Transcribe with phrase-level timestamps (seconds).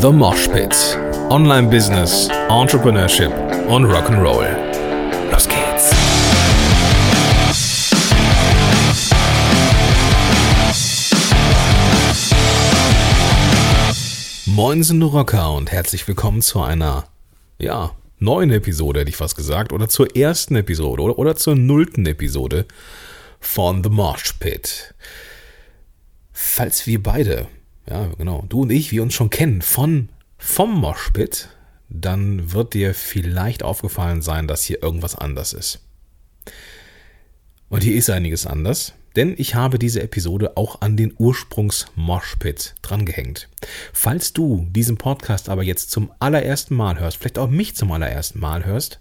[0.00, 0.74] The Mosh Pit.
[1.28, 3.30] Online Business, Entrepreneurship
[3.68, 4.48] und Rock'n'Roll.
[5.30, 5.90] Los geht's.
[14.46, 17.04] Moinsen du Rocker und herzlich willkommen zu einer,
[17.58, 22.06] ja, neuen Episode, hätte ich fast gesagt, oder zur ersten Episode oder, oder zur nullten
[22.06, 22.64] Episode
[23.38, 24.94] von The Mosh Pit.
[26.32, 27.48] Falls wir beide
[27.90, 30.08] ja, genau, du und ich, wir uns schon kennen von
[30.38, 31.48] vom Moshpit,
[31.88, 35.80] dann wird dir vielleicht aufgefallen sein, dass hier irgendwas anders ist.
[37.68, 43.48] Und hier ist einiges anders, denn ich habe diese Episode auch an den Ursprungs-Moshpit drangehängt.
[43.92, 48.38] Falls du diesen Podcast aber jetzt zum allerersten Mal hörst, vielleicht auch mich zum allerersten
[48.38, 49.00] Mal hörst,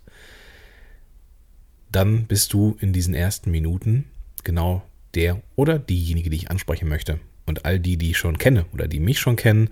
[1.92, 4.06] dann bist du in diesen ersten Minuten
[4.44, 4.84] genau
[5.14, 7.20] der oder diejenige, die ich ansprechen möchte.
[7.50, 9.72] Und all die, die ich schon kenne oder die mich schon kennen,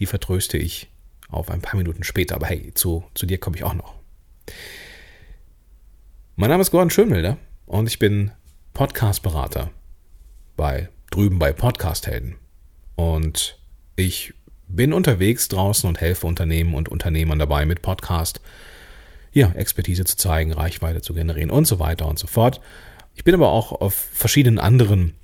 [0.00, 0.88] die vertröste ich
[1.28, 2.34] auf ein paar Minuten später.
[2.34, 3.94] Aber hey, zu, zu dir komme ich auch noch.
[6.34, 8.32] Mein Name ist Gordon Schönwilder und ich bin
[8.72, 9.70] Podcast-Berater
[10.56, 12.34] bei drüben bei Podcast-Helden.
[12.96, 13.60] Und
[13.94, 14.34] ich
[14.66, 18.40] bin unterwegs draußen und helfe Unternehmen und Unternehmern dabei, mit Podcast
[19.32, 22.60] ja, Expertise zu zeigen, Reichweite zu generieren und so weiter und so fort.
[23.14, 25.14] Ich bin aber auch auf verschiedenen anderen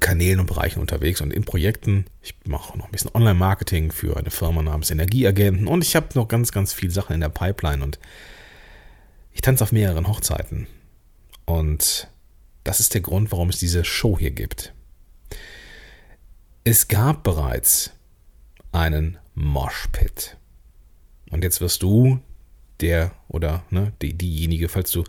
[0.00, 2.04] Kanälen und Bereichen unterwegs und in Projekten.
[2.22, 6.28] Ich mache noch ein bisschen Online-Marketing für eine Firma namens Energieagenten und ich habe noch
[6.28, 7.98] ganz, ganz viele Sachen in der Pipeline und
[9.32, 10.66] ich tanze auf mehreren Hochzeiten.
[11.46, 12.08] Und
[12.64, 14.74] das ist der Grund, warum es diese Show hier gibt.
[16.64, 17.92] Es gab bereits
[18.72, 20.36] einen Moshpit.
[21.30, 22.20] Und jetzt wirst du
[22.80, 25.04] der oder ne, die, diejenige, falls du,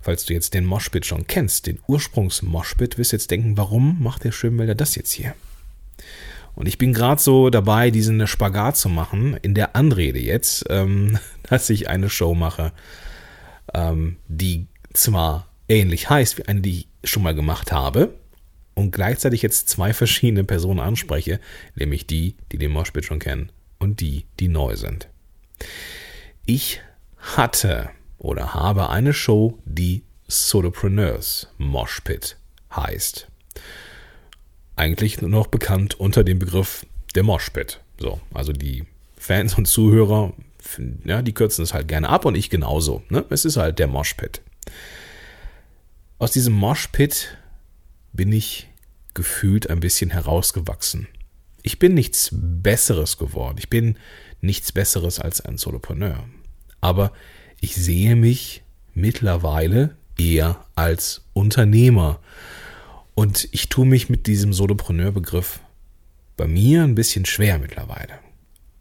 [0.00, 4.32] falls du jetzt den Moshpit schon kennst, den Ursprungs-Moshpit, wirst jetzt denken, warum macht der
[4.32, 5.34] Schönwälder das jetzt hier?
[6.54, 11.18] Und ich bin gerade so dabei, diesen Spagat zu machen, in der Anrede jetzt, ähm,
[11.44, 12.72] dass ich eine Show mache,
[13.72, 18.14] ähm, die zwar ähnlich heißt wie eine, die ich schon mal gemacht habe,
[18.74, 21.40] und gleichzeitig jetzt zwei verschiedene Personen anspreche,
[21.74, 25.08] nämlich die, die den Moshpit schon kennen und die, die neu sind.
[26.46, 26.80] Ich
[27.22, 32.36] hatte oder habe eine Show, die Solopreneurs Moshpit
[32.74, 33.28] heißt.
[34.76, 37.80] Eigentlich nur noch bekannt unter dem Begriff der Moshpit.
[37.98, 38.84] So, also die
[39.16, 40.32] Fans und Zuhörer,
[41.04, 43.02] ja, die kürzen es halt gerne ab und ich genauso.
[43.08, 43.24] Ne?
[43.30, 44.40] Es ist halt der Moshpit.
[46.18, 47.36] Aus diesem Moshpit
[48.12, 48.68] bin ich
[49.14, 51.08] gefühlt ein bisschen herausgewachsen.
[51.62, 53.58] Ich bin nichts Besseres geworden.
[53.58, 53.96] Ich bin
[54.40, 56.24] nichts Besseres als ein Solopreneur
[56.82, 57.12] aber
[57.60, 58.62] ich sehe mich
[58.92, 62.20] mittlerweile eher als Unternehmer.
[63.14, 65.60] Und ich tue mich mit diesem Solopreneur-Begriff
[66.36, 68.18] bei mir ein bisschen schwer mittlerweile.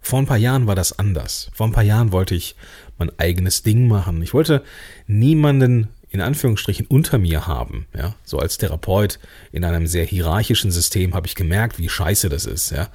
[0.01, 1.51] Vor ein paar Jahren war das anders.
[1.53, 2.55] Vor ein paar Jahren wollte ich
[2.97, 4.21] mein eigenes Ding machen.
[4.21, 4.63] Ich wollte
[5.05, 7.87] niemanden in Anführungsstrichen unter mir haben.
[7.95, 9.19] Ja, so als Therapeut
[9.51, 12.71] in einem sehr hierarchischen System habe ich gemerkt, wie scheiße das ist.
[12.71, 12.89] Ja,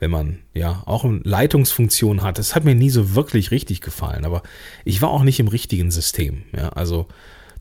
[0.00, 2.38] wenn man ja auch eine Leitungsfunktion hat.
[2.38, 4.42] Das hat mir nie so wirklich richtig gefallen, aber
[4.84, 6.42] ich war auch nicht im richtigen System.
[6.56, 7.06] Ja, also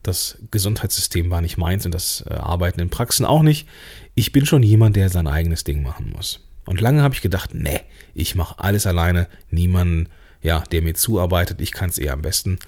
[0.01, 3.67] das Gesundheitssystem war nicht meins und das äh, Arbeiten in Praxen auch nicht.
[4.15, 6.39] Ich bin schon jemand, der sein eigenes Ding machen muss.
[6.65, 7.81] Und lange habe ich gedacht, nee,
[8.13, 10.07] ich mache alles alleine, niemanden,
[10.41, 12.59] ja, der mir zuarbeitet, ich kann es eher am besten.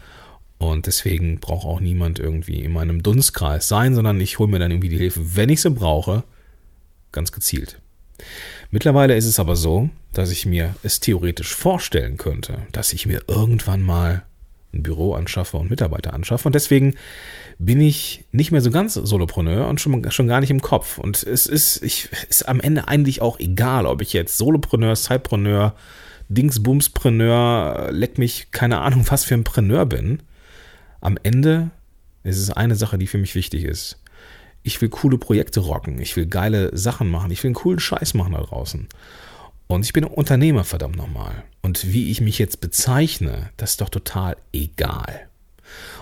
[0.58, 4.72] Und deswegen braucht auch niemand irgendwie in meinem Dunstkreis sein, sondern ich hole mir dann
[4.72, 6.24] irgendwie die Hilfe, wenn ich sie brauche,
[7.12, 7.80] ganz gezielt.
[8.72, 13.22] Mittlerweile ist es aber so, dass ich mir es theoretisch vorstellen könnte, dass ich mir
[13.28, 14.24] irgendwann mal
[14.74, 16.48] ein Büro anschaffe und Mitarbeiter anschaffe.
[16.48, 16.96] Und deswegen
[17.60, 20.98] bin ich nicht mehr so ganz Solopreneur und schon, schon gar nicht im Kopf.
[20.98, 25.76] Und es ist, ich, ist am Ende eigentlich auch egal, ob ich jetzt Solopreneur, Sidepreneur,
[26.30, 30.24] Dingsbumspreneur, leck mich, keine Ahnung, was für ein Preneur bin.
[31.02, 31.72] Am Ende
[32.24, 34.01] ist es eine Sache, die für mich wichtig ist
[34.64, 38.14] ich will coole Projekte rocken, ich will geile Sachen machen, ich will einen coolen Scheiß
[38.14, 38.88] machen da draußen.
[39.68, 41.44] Und ich bin Unternehmer, verdammt nochmal.
[41.62, 45.28] Und wie ich mich jetzt bezeichne, das ist doch total egal.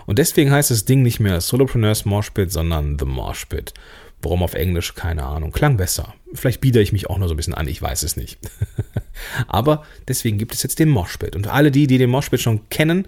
[0.08, 3.74] Und deswegen heißt das Ding nicht mehr Solopreneurs Moshpit, sondern The Moshpit.
[4.22, 4.96] Warum auf Englisch?
[4.96, 5.52] Keine Ahnung.
[5.52, 6.16] Klang besser.
[6.34, 8.40] Vielleicht biete ich mich auch nur so ein bisschen an, ich weiß es nicht.
[9.48, 11.36] Aber deswegen gibt es jetzt den Moshpit.
[11.36, 13.08] Und alle die, die den Moshpit schon kennen,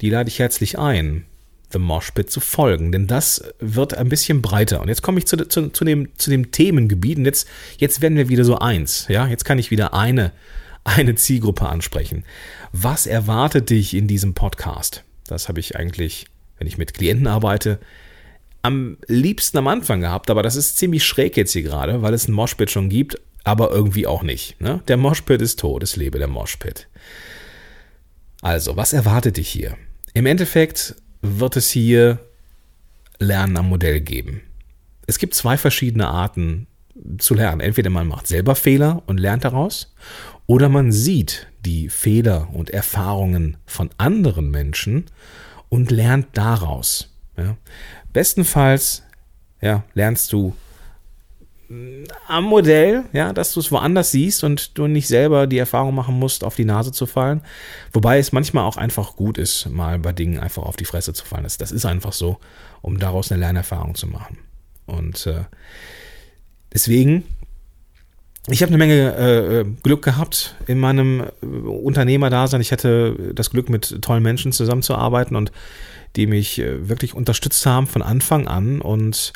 [0.00, 1.26] die lade ich herzlich ein,
[1.72, 4.80] The Moshpit zu folgen, denn das wird ein bisschen breiter.
[4.80, 8.16] Und jetzt komme ich zu, zu, zu, dem, zu dem Themengebiet und jetzt, jetzt werden
[8.16, 9.06] wir wieder so eins.
[9.08, 10.32] Ja, jetzt kann ich wieder eine,
[10.84, 12.24] eine Zielgruppe ansprechen.
[12.72, 15.04] Was erwartet dich in diesem Podcast?
[15.26, 16.26] Das habe ich eigentlich,
[16.58, 17.78] wenn ich mit Klienten arbeite,
[18.62, 22.28] am liebsten am Anfang gehabt, aber das ist ziemlich schräg jetzt hier gerade, weil es
[22.28, 23.16] ein Moshpit schon gibt.
[23.44, 24.60] aber irgendwie auch nicht.
[24.60, 24.82] Ne?
[24.88, 26.88] Der Moshpit ist tot, es lebe der Moshpit.
[28.42, 29.76] Also, was erwartet dich hier?
[30.12, 32.18] Im Endeffekt wird es hier
[33.18, 34.42] Lernen am Modell geben.
[35.06, 36.66] Es gibt zwei verschiedene Arten
[37.18, 37.60] zu lernen.
[37.60, 39.94] Entweder man macht selber Fehler und lernt daraus,
[40.46, 45.04] oder man sieht die Fehler und Erfahrungen von anderen Menschen
[45.68, 47.14] und lernt daraus.
[47.36, 47.56] Ja.
[48.12, 49.02] Bestenfalls
[49.60, 50.54] ja, lernst du
[52.26, 56.18] am Modell, ja, dass du es woanders siehst und du nicht selber die Erfahrung machen
[56.18, 57.42] musst, auf die Nase zu fallen.
[57.92, 61.24] Wobei es manchmal auch einfach gut ist, mal bei Dingen einfach auf die Fresse zu
[61.24, 61.44] fallen.
[61.44, 62.38] Das, das ist einfach so,
[62.82, 64.38] um daraus eine Lernerfahrung zu machen.
[64.86, 65.44] Und äh,
[66.74, 67.22] deswegen,
[68.48, 72.60] ich habe eine Menge äh, Glück gehabt in meinem äh, Unternehmerdasein.
[72.60, 75.52] Ich hatte das Glück, mit tollen Menschen zusammenzuarbeiten und
[76.16, 79.32] die mich äh, wirklich unterstützt haben von Anfang an und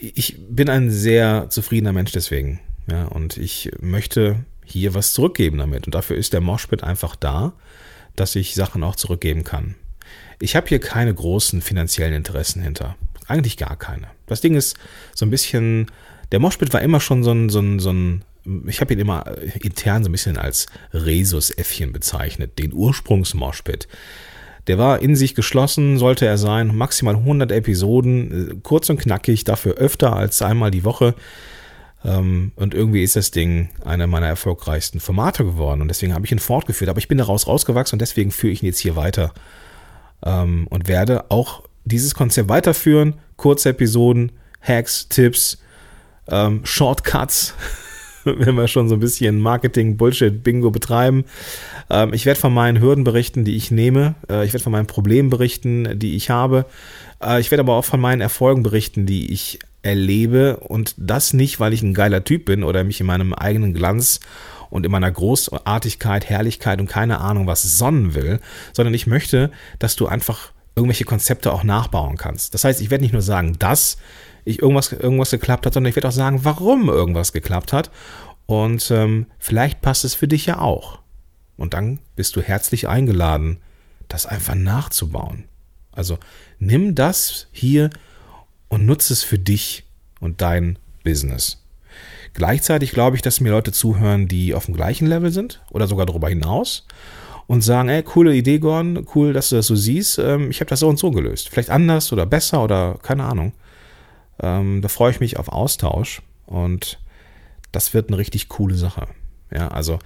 [0.00, 2.60] ich bin ein sehr zufriedener Mensch deswegen.
[2.90, 5.86] Ja, und ich möchte hier was zurückgeben damit.
[5.86, 7.52] Und dafür ist der Moshpit einfach da,
[8.16, 9.74] dass ich Sachen auch zurückgeben kann.
[10.40, 12.96] Ich habe hier keine großen finanziellen Interessen hinter.
[13.26, 14.08] Eigentlich gar keine.
[14.26, 14.76] Das Ding ist
[15.14, 15.86] so ein bisschen,
[16.32, 18.24] der Moshpit war immer schon so ein, so ein, so ein
[18.66, 19.24] ich habe ihn immer
[19.60, 23.86] intern so ein bisschen als Resus-Äffchen bezeichnet, den Ursprungs-Moshpit.
[24.66, 29.44] Der war in sich geschlossen, sollte er sein, maximal 100 Episoden, äh, kurz und knackig,
[29.44, 31.14] dafür öfter als einmal die Woche.
[32.04, 36.32] Ähm, und irgendwie ist das Ding einer meiner erfolgreichsten Formate geworden und deswegen habe ich
[36.32, 36.88] ihn fortgeführt.
[36.88, 39.32] Aber ich bin daraus rausgewachsen und deswegen führe ich ihn jetzt hier weiter
[40.24, 43.14] ähm, und werde auch dieses Konzept weiterführen.
[43.36, 45.58] Kurze Episoden, Hacks, Tipps,
[46.28, 47.54] ähm, Shortcuts.
[48.24, 51.24] wenn wir schon so ein bisschen Marketing-Bullshit-Bingo betreiben.
[51.88, 54.14] Ähm, ich werde von meinen Hürden berichten, die ich nehme.
[54.28, 56.66] Äh, ich werde von meinen Problemen berichten, die ich habe.
[57.22, 60.58] Äh, ich werde aber auch von meinen Erfolgen berichten, die ich erlebe.
[60.58, 64.20] Und das nicht, weil ich ein geiler Typ bin oder mich in meinem eigenen Glanz
[64.68, 68.40] und in meiner Großartigkeit, Herrlichkeit und keine Ahnung was sonnen will,
[68.72, 72.54] sondern ich möchte, dass du einfach irgendwelche Konzepte auch nachbauen kannst.
[72.54, 73.96] Das heißt, ich werde nicht nur sagen, dass
[74.50, 77.90] ich irgendwas, irgendwas geklappt hat, sondern ich werde auch sagen, warum irgendwas geklappt hat.
[78.46, 81.00] Und ähm, vielleicht passt es für dich ja auch.
[81.56, 83.58] Und dann bist du herzlich eingeladen,
[84.08, 85.44] das einfach nachzubauen.
[85.92, 86.18] Also
[86.58, 87.90] nimm das hier
[88.68, 89.84] und nutze es für dich
[90.20, 91.62] und dein Business.
[92.32, 96.06] Gleichzeitig glaube ich, dass mir Leute zuhören, die auf dem gleichen Level sind oder sogar
[96.06, 96.86] darüber hinaus
[97.46, 100.18] und sagen, ey, coole Idee, Gordon, cool, dass du das so siehst.
[100.18, 101.48] Ähm, ich habe das so und so gelöst.
[101.48, 103.52] Vielleicht anders oder besser oder keine Ahnung.
[104.42, 106.98] Ähm, da freue ich mich auf Austausch und
[107.72, 109.06] das wird eine richtig coole Sache.
[109.54, 109.98] Ja, also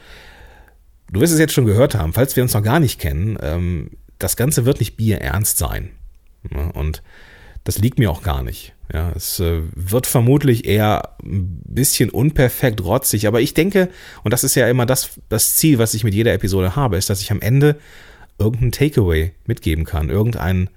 [1.11, 3.91] du wirst es jetzt schon gehört haben, falls wir uns noch gar nicht kennen, ähm,
[4.19, 5.91] das Ganze wird nicht bierernst sein.
[6.51, 7.03] Ja, und
[7.65, 8.75] das liegt mir auch gar nicht.
[8.93, 13.89] Ja, es äh, wird vermutlich eher ein bisschen unperfekt rotzig, aber ich denke,
[14.23, 17.09] und das ist ja immer das, das Ziel, was ich mit jeder Episode habe, ist,
[17.09, 17.79] dass ich am Ende
[18.39, 20.69] irgendein Takeaway mitgeben kann, irgendein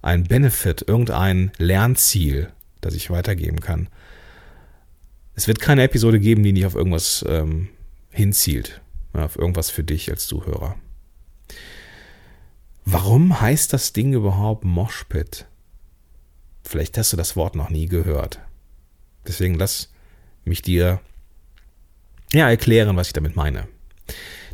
[0.00, 3.88] ein Benefit, irgendein Lernziel, das ich weitergeben kann.
[5.34, 7.68] Es wird keine Episode geben, die nicht auf irgendwas ähm,
[8.10, 8.80] hinzielt,
[9.12, 10.76] auf irgendwas für dich als Zuhörer.
[12.84, 15.46] Warum heißt das Ding überhaupt Moshpit?
[16.64, 18.40] Vielleicht hast du das Wort noch nie gehört.
[19.26, 19.90] Deswegen lass
[20.44, 21.00] mich dir
[22.32, 23.68] ja erklären, was ich damit meine.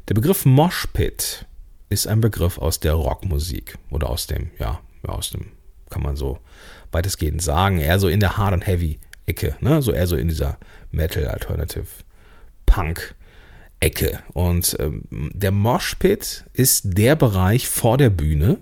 [0.09, 1.47] Der Begriff Moshpit
[1.89, 5.53] ist ein Begriff aus der Rockmusik oder aus dem, ja, aus dem,
[5.95, 6.41] kann man so
[6.91, 9.81] weitestgehend sagen, eher so in der Hard- und Heavy-Ecke, ne?
[9.81, 10.59] so eher so in dieser
[10.91, 11.87] Metal, Alternative,
[12.67, 14.19] Punk-Ecke.
[14.33, 18.59] Und ähm, der Moshpit ist der Bereich vor der Bühne,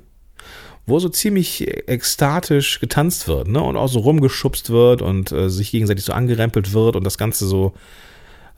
[0.84, 3.62] wo so ziemlich ekstatisch getanzt wird, ne?
[3.62, 7.46] Und auch so rumgeschubst wird und äh, sich gegenseitig so angerempelt wird und das Ganze
[7.46, 7.72] so,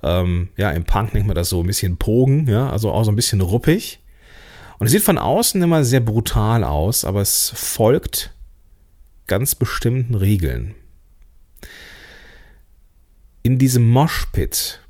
[0.02, 3.12] ähm, ja, im Punk nennt man das so ein bisschen Pogen, ja, also auch so
[3.12, 4.00] ein bisschen ruppig.
[4.78, 8.33] Und es sieht von außen immer sehr brutal aus, aber es folgt
[9.26, 10.74] ganz bestimmten Regeln.
[13.42, 14.80] In diesem Moshpit,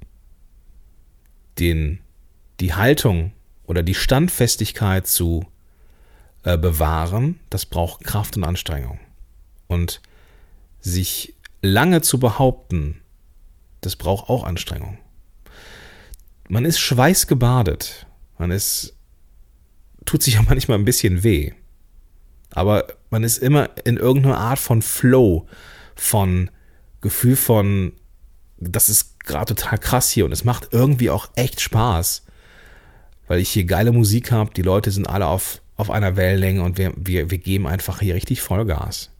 [1.58, 2.00] den,
[2.60, 3.32] die Haltung
[3.66, 5.46] oder die Standfestigkeit zu
[6.42, 9.00] äh, bewahren, das braucht Kraft und Anstrengung.
[9.66, 10.00] Und
[10.80, 13.00] sich lange zu behaupten,
[13.80, 14.98] das braucht auch Anstrengung.
[16.48, 18.06] Man ist schweißgebadet.
[18.38, 18.94] Man ist,
[20.04, 21.52] tut sich auch manchmal ein bisschen weh.
[22.50, 25.46] Aber man ist immer in irgendeiner Art von Flow,
[25.94, 26.50] von
[27.00, 27.92] Gefühl von,
[28.58, 32.24] das ist gerade total krass hier und es macht irgendwie auch echt Spaß,
[33.28, 36.76] weil ich hier geile Musik habe, die Leute sind alle auf, auf einer Wellenlänge und
[36.76, 39.10] wir, wir, wir geben einfach hier richtig Vollgas.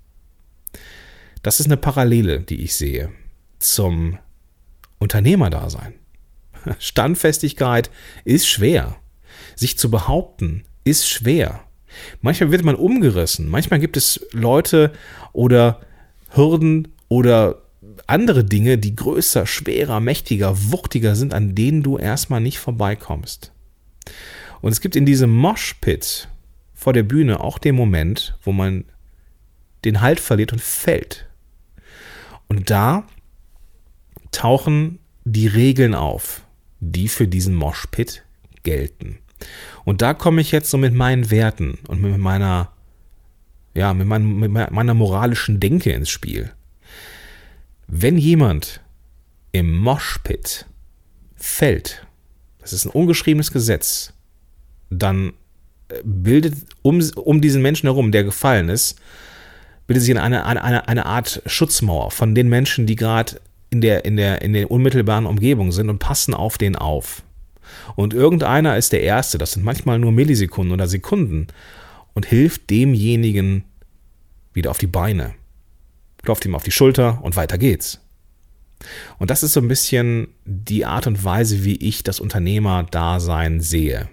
[1.44, 3.12] Das ist eine Parallele, die ich sehe
[3.60, 4.18] zum
[4.98, 5.94] Unternehmerdasein.
[6.80, 7.92] Standfestigkeit
[8.24, 8.96] ist schwer.
[9.54, 11.63] Sich zu behaupten ist schwer.
[12.20, 13.48] Manchmal wird man umgerissen.
[13.48, 14.92] Manchmal gibt es Leute
[15.32, 15.80] oder
[16.30, 17.62] Hürden oder
[18.06, 23.52] andere Dinge, die größer, schwerer, mächtiger, wuchtiger sind, an denen du erstmal nicht vorbeikommst.
[24.60, 26.28] Und es gibt in diesem Moshpit
[26.74, 28.84] vor der Bühne auch den Moment, wo man
[29.84, 31.26] den Halt verliert und fällt.
[32.48, 33.06] Und da
[34.32, 36.42] tauchen die Regeln auf,
[36.80, 38.24] die für diesen Moshpit
[38.62, 39.18] gelten.
[39.85, 42.73] Und da komme ich jetzt so mit meinen Werten und mit meiner,
[43.75, 46.53] ja, mit, mein, mit meiner moralischen Denke ins Spiel.
[47.87, 48.81] Wenn jemand
[49.53, 50.67] im Moshpit
[51.37, 52.07] fällt,
[52.61, 54.14] das ist ein ungeschriebenes Gesetz,
[54.88, 55.35] dann
[55.88, 58.99] äh, bildet um, um diesen Menschen herum, der gefallen ist,
[59.87, 63.38] bildet sich eine, eine, eine, Art Schutzmauer von den Menschen, die gerade
[63.69, 67.23] in der, in, der, in der unmittelbaren Umgebung sind und passen auf den auf.
[67.97, 71.49] Und irgendeiner ist der Erste, das sind manchmal nur Millisekunden oder Sekunden,
[72.14, 73.64] und hilft demjenigen
[74.52, 75.35] wieder auf die Beine,
[76.23, 78.00] klopft ihm auf die Schulter und weiter geht's.
[79.19, 84.09] Und das ist so ein bisschen die Art und Weise, wie ich das Unternehmerdasein sehe.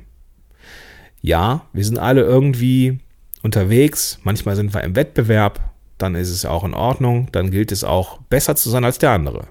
[1.21, 2.99] Ja, wir sind alle irgendwie
[3.43, 7.83] unterwegs, manchmal sind wir im Wettbewerb, dann ist es auch in Ordnung, dann gilt es
[7.83, 9.47] auch besser zu sein als der andere.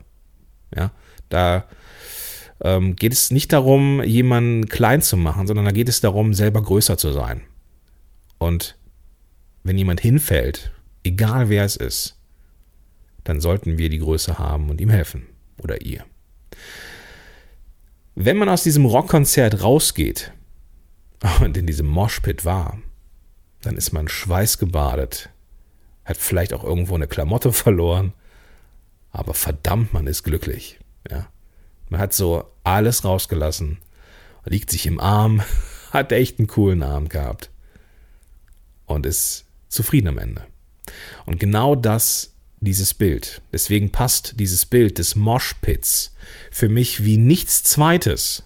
[0.75, 0.91] Ja,
[1.29, 1.65] da
[2.63, 6.63] ähm, geht es nicht darum, jemanden klein zu machen, sondern da geht es darum, selber
[6.63, 7.43] größer zu sein.
[8.39, 8.77] Und
[9.63, 10.73] wenn jemand hinfällt,
[11.05, 12.17] egal wer es ist,
[13.25, 15.27] dann sollten wir die Größe haben und ihm helfen.
[15.63, 16.05] Oder ihr.
[18.15, 20.33] Wenn man aus diesem Rockkonzert rausgeht
[21.41, 22.79] und in diesem Moshpit war,
[23.61, 25.29] dann ist man schweißgebadet,
[26.05, 28.13] hat vielleicht auch irgendwo eine Klamotte verloren,
[29.11, 30.79] aber verdammt, man ist glücklich.
[31.11, 31.29] Ja.
[31.91, 33.79] Man hat so alles rausgelassen,
[34.45, 35.43] liegt sich im Arm,
[35.91, 37.51] hat echt einen coolen Abend gehabt
[38.87, 40.47] und ist zufrieden am Ende.
[41.27, 46.15] Und genau das, dieses Bild, deswegen passt dieses Bild des Moshpits
[46.51, 48.45] für mich wie nichts Zweites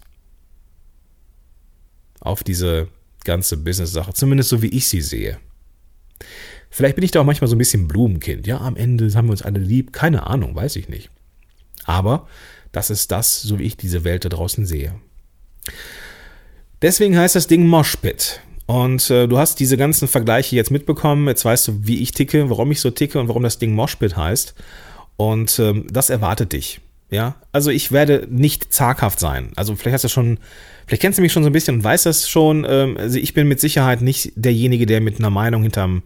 [2.20, 2.88] auf diese
[3.24, 5.38] ganze Business-Sache, zumindest so wie ich sie sehe.
[6.70, 8.46] Vielleicht bin ich da auch manchmal so ein bisschen Blumenkind.
[8.46, 9.92] Ja, am Ende haben wir uns alle lieb.
[9.92, 11.10] Keine Ahnung, weiß ich nicht.
[11.84, 12.26] Aber
[12.74, 14.94] das ist das, so wie ich diese Welt da draußen sehe.
[16.82, 18.40] Deswegen heißt das Ding Moshpit.
[18.66, 21.28] Und äh, du hast diese ganzen Vergleiche jetzt mitbekommen.
[21.28, 24.16] Jetzt weißt du, wie ich ticke, warum ich so ticke und warum das Ding Moshpit
[24.16, 24.54] heißt.
[25.16, 26.80] Und ähm, das erwartet dich.
[27.10, 29.52] Ja, also ich werde nicht zaghaft sein.
[29.56, 30.38] Also vielleicht hast du schon,
[30.86, 32.66] vielleicht kennst du mich schon so ein bisschen und weißt das schon.
[32.68, 36.02] Ähm, also ich bin mit Sicherheit nicht derjenige, der mit einer Meinung hinterm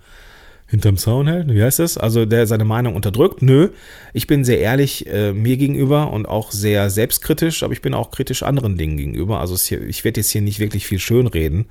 [0.68, 1.96] hinterm Zaun hält, wie heißt das?
[1.96, 3.40] Also der seine Meinung unterdrückt.
[3.40, 3.70] Nö,
[4.12, 8.10] ich bin sehr ehrlich äh, mir gegenüber und auch sehr selbstkritisch, aber ich bin auch
[8.10, 9.40] kritisch anderen Dingen gegenüber.
[9.40, 11.66] Also hier, ich werde jetzt hier nicht wirklich viel schönreden.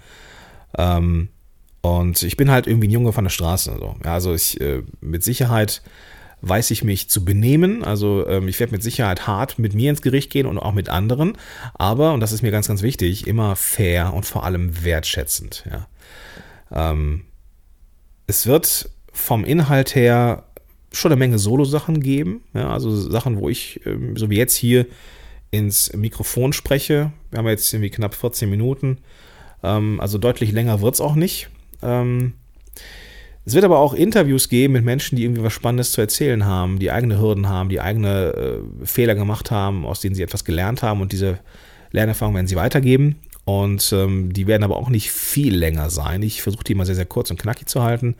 [0.77, 1.29] Ähm,
[1.81, 3.77] und ich bin halt irgendwie ein Junge von der Straße.
[3.79, 3.95] So.
[4.03, 5.83] Ja, also ich äh, mit Sicherheit
[6.41, 7.83] weiß ich mich zu benehmen.
[7.83, 10.89] Also ähm, ich werde mit Sicherheit hart mit mir ins Gericht gehen und auch mit
[10.89, 11.37] anderen.
[11.75, 15.65] Aber, und das ist mir ganz, ganz wichtig, immer fair und vor allem wertschätzend.
[15.69, 15.87] Ja.
[16.71, 17.25] Ähm,
[18.27, 20.43] es wird vom Inhalt her
[20.91, 22.43] schon eine Menge Solo-Sachen geben.
[22.53, 24.85] Ja, also Sachen, wo ich, ähm, so wie jetzt hier,
[25.49, 27.11] ins Mikrofon spreche.
[27.31, 28.97] Wir haben jetzt irgendwie knapp 14 Minuten.
[29.63, 31.49] Ähm, also deutlich länger wird es auch nicht.
[31.81, 32.33] Ähm,
[33.45, 36.79] es wird aber auch Interviews geben mit Menschen, die irgendwie was Spannendes zu erzählen haben,
[36.79, 38.33] die eigene Hürden haben, die eigene
[38.81, 41.39] äh, Fehler gemacht haben, aus denen sie etwas gelernt haben und diese
[41.91, 43.15] Lernerfahrung werden sie weitergeben.
[43.47, 46.21] Und ähm, die werden aber auch nicht viel länger sein.
[46.21, 48.17] Ich versuche die mal sehr, sehr kurz und knackig zu halten.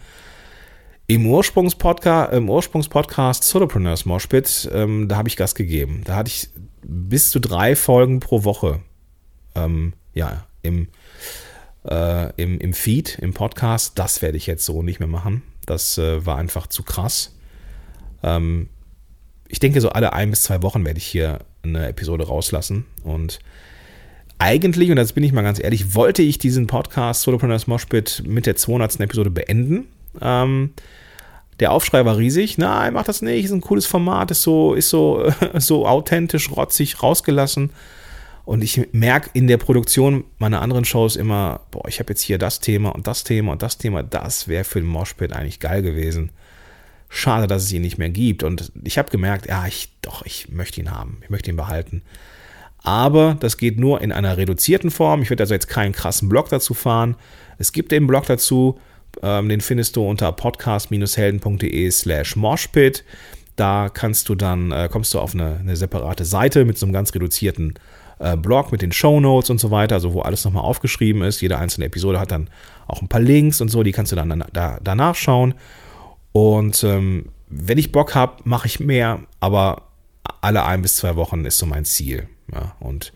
[1.06, 6.02] Im Ursprungspodcast, im Ursprungspodcast Solopreneurs Moshpit, ähm, da habe ich Gas gegeben.
[6.06, 6.48] Da hatte ich
[6.82, 8.80] bis zu drei Folgen pro Woche
[9.54, 10.88] ähm, ja, im,
[11.84, 14.00] äh, im, im Feed, im Podcast.
[14.00, 15.44] Das werde ich jetzt so nicht mehr machen.
[15.66, 17.36] Das äh, war einfach zu krass.
[18.24, 18.70] Ähm,
[19.50, 22.86] ich denke, so alle ein bis zwei Wochen werde ich hier eine Episode rauslassen.
[23.04, 23.40] Und
[24.40, 28.46] eigentlich, und das bin ich mal ganz ehrlich, wollte ich diesen Podcast Solopreneurs Moshpit mit
[28.46, 29.00] der 200.
[29.00, 29.88] Episode beenden.
[30.22, 30.74] Ähm,
[31.60, 32.58] der Aufschrei war riesig.
[32.58, 37.02] Nein, mach das nicht, ist ein cooles Format, ist so, ist so, so authentisch, rotzig,
[37.02, 37.72] rausgelassen.
[38.46, 42.38] Und ich merke in der Produktion meiner anderen Shows immer, boah, ich habe jetzt hier
[42.38, 45.82] das Thema und das Thema und das Thema, das wäre für den Moshpit eigentlich geil
[45.82, 46.30] gewesen.
[47.10, 48.44] Schade, dass es ihn nicht mehr gibt.
[48.44, 51.18] Und ich habe gemerkt, ja, ich, doch, ich möchte ihn haben.
[51.24, 52.04] Ich möchte ihn behalten
[52.88, 55.22] aber das geht nur in einer reduzierten Form.
[55.22, 57.18] Ich werde also jetzt keinen krassen Blog dazu fahren.
[57.58, 58.80] Es gibt den Blog dazu,
[59.22, 63.04] ähm, den findest du unter podcast-helden.de slash moshpit.
[63.58, 66.94] Da kannst du dann, äh, kommst du auf eine, eine, separate Seite mit so einem
[66.94, 67.74] ganz reduzierten
[68.20, 71.42] äh, Blog mit den Show Notes und so weiter, also wo alles nochmal aufgeschrieben ist.
[71.42, 72.50] Jede einzelne Episode hat dann
[72.88, 75.56] auch ein paar Links und so, die kannst du dann da, da nachschauen.
[76.32, 79.87] Und ähm, wenn ich Bock habe, mache ich mehr, aber
[80.42, 82.28] alle ein bis zwei Wochen ist so mein Ziel.
[82.54, 83.14] Ja, und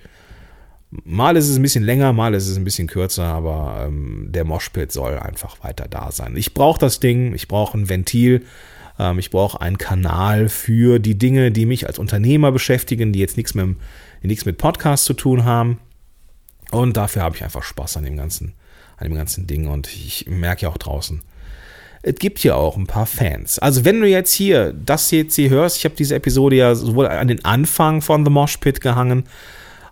[0.91, 4.43] mal ist es ein bisschen länger, mal ist es ein bisschen kürzer, aber ähm, der
[4.43, 6.35] Moshpit soll einfach weiter da sein.
[6.35, 8.45] Ich brauche das Ding, ich brauche ein Ventil,
[8.99, 13.37] ähm, ich brauche einen Kanal für die Dinge, die mich als Unternehmer beschäftigen, die jetzt
[13.37, 13.77] nichts mit,
[14.21, 15.79] mit Podcast zu tun haben.
[16.71, 18.53] Und dafür habe ich einfach Spaß an dem ganzen,
[18.97, 19.67] an dem ganzen Ding.
[19.67, 21.21] Und ich merke ja auch draußen,
[22.03, 23.59] es gibt hier auch ein paar Fans.
[23.59, 27.07] Also wenn du jetzt hier das jetzt hier hörst, ich habe diese Episode ja sowohl
[27.07, 29.25] an den Anfang von The Mosh Pit gehangen,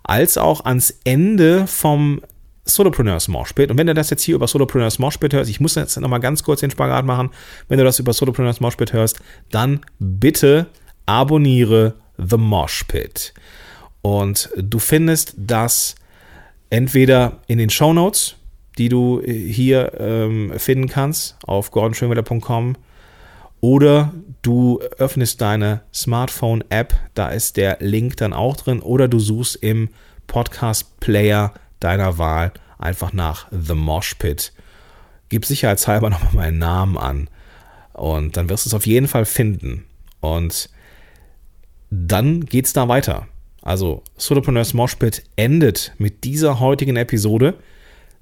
[0.02, 2.20] als auch ans Ende vom
[2.64, 3.70] Solopreneurs Moshpit.
[3.70, 6.42] Und wenn du das jetzt hier über Solopreneurs Moshpit hörst, ich muss jetzt nochmal ganz
[6.42, 7.30] kurz den Spagat machen,
[7.68, 10.66] wenn du das über Solopreneurs Moshpit hörst, dann bitte
[11.06, 13.34] abonniere The Moshpit.
[14.02, 15.94] Und du findest das
[16.70, 18.36] entweder in den Show Notes,
[18.80, 22.76] die du hier ähm, finden kannst auf gordonschönwetter.com
[23.60, 29.56] oder du öffnest deine Smartphone-App, da ist der Link dann auch drin, oder du suchst
[29.56, 29.90] im
[30.28, 34.54] Podcast-Player deiner Wahl einfach nach The Mosh Pit.
[35.28, 37.28] Gib sicherheitshalber nochmal meinen Namen an
[37.92, 39.84] und dann wirst du es auf jeden Fall finden.
[40.20, 40.70] Und
[41.90, 43.28] dann geht es da weiter.
[43.60, 47.58] Also Solopreneurs Mosh Pit endet mit dieser heutigen Episode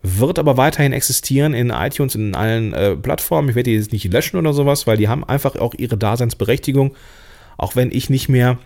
[0.02, 3.48] wird aber weiterhin existieren in iTunes in allen äh, Plattformen.
[3.48, 6.94] Ich werde die jetzt nicht löschen oder sowas, weil die haben einfach auch ihre Daseinsberechtigung.
[7.56, 8.58] Auch wenn ich nicht mehr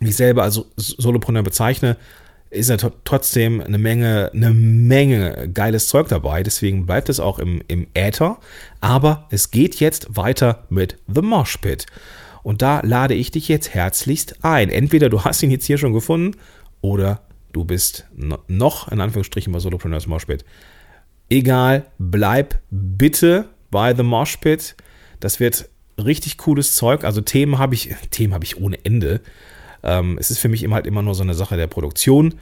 [0.00, 1.96] mich selber als Solopreneur bezeichne,
[2.50, 6.42] ist ja trotzdem eine Menge, eine Menge geiles Zeug dabei.
[6.42, 8.38] Deswegen bleibt es auch im, im Äther.
[8.80, 11.86] Aber es geht jetzt weiter mit The Mosh Pit.
[12.42, 14.68] Und da lade ich dich jetzt herzlichst ein.
[14.68, 16.36] Entweder du hast ihn jetzt hier schon gefunden
[16.80, 17.22] oder
[17.54, 20.44] du bist noch in Anführungsstrichen bei Solopreneurs Moshpit.
[21.30, 24.76] Egal, bleib bitte bei The Moshpit.
[25.20, 27.04] Das wird richtig cooles Zeug.
[27.04, 29.20] Also Themen habe ich, Themen habe ich ohne Ende.
[29.82, 32.34] Ähm, es ist für mich immer halt immer nur so eine Sache der Produktion.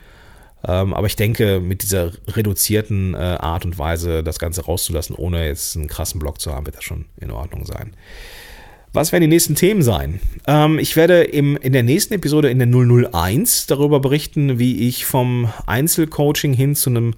[0.65, 5.47] Ähm, aber ich denke, mit dieser reduzierten äh, Art und Weise das Ganze rauszulassen, ohne
[5.47, 7.95] jetzt einen krassen Block zu haben, wird das schon in Ordnung sein.
[8.93, 10.21] Was werden die nächsten Themen sein?
[10.47, 15.07] Ähm, ich werde im, in der nächsten Episode in der 001 darüber berichten, wie ich
[15.07, 17.15] vom Einzelcoaching hin zu einem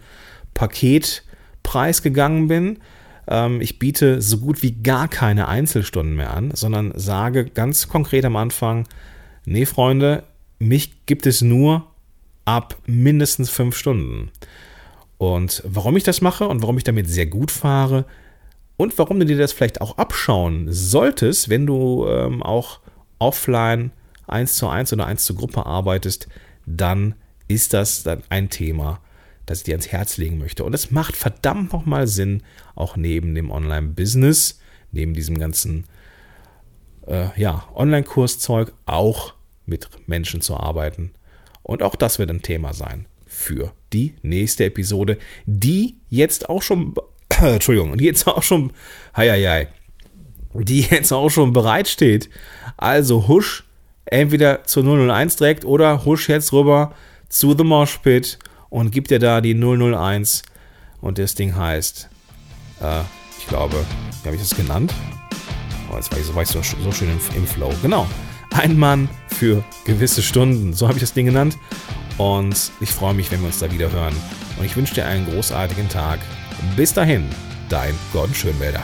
[0.55, 2.79] Paketpreis gegangen bin.
[3.27, 8.25] Ähm, ich biete so gut wie gar keine Einzelstunden mehr an, sondern sage ganz konkret
[8.25, 8.87] am Anfang,
[9.45, 10.23] nee Freunde,
[10.61, 11.87] mich gibt es nur
[12.45, 14.31] ab mindestens fünf Stunden.
[15.19, 18.05] Und warum ich das mache und warum ich damit sehr gut fahre,
[18.77, 22.81] und warum du dir das vielleicht auch abschauen solltest, wenn du ähm, auch
[23.19, 23.93] offline
[24.27, 26.29] 1 zu 1 oder 1 zu Gruppe arbeitest,
[26.67, 27.15] dann
[27.47, 29.01] ist das dann ein Thema,
[29.47, 30.65] das ich dir ans Herz legen möchte.
[30.65, 32.43] Und es macht verdammt nochmal Sinn,
[32.75, 34.61] auch neben dem Online-Business,
[34.91, 35.85] neben diesem ganzen
[37.07, 39.35] äh, ja, Online-Kurszeug, auch
[39.67, 41.13] mit Menschen zu arbeiten.
[41.63, 46.95] Und auch das wird ein Thema sein für die nächste Episode, die jetzt auch schon
[47.53, 48.73] Entschuldigung, die jetzt auch schon,
[49.17, 49.69] hei, hei, hei,
[50.55, 52.31] die jetzt auch schon bereitsteht.
[52.77, 53.65] Also husch
[54.07, 56.93] entweder zu 001 direkt oder husch jetzt rüber
[57.29, 58.39] zu The Mosh Pit
[58.71, 60.43] und gib dir da die 001
[61.01, 62.09] und das Ding heißt,
[62.81, 63.01] äh,
[63.39, 63.77] ich glaube,
[64.23, 64.93] wie habe ich das genannt?
[65.93, 67.73] Oh, jetzt war ich so, war ich so, so schön im, im Flow.
[67.83, 68.07] Genau.
[68.53, 70.73] Ein Mann für gewisse Stunden.
[70.73, 71.59] So habe ich das Ding genannt.
[72.17, 74.15] Und ich freue mich, wenn wir uns da wieder hören.
[74.59, 76.21] Und ich wünsche dir einen großartigen Tag.
[76.77, 77.29] Bis dahin,
[77.69, 78.83] dein Gordon Schönwälder.